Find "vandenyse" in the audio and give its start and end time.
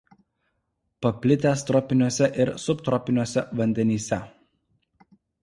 3.61-4.21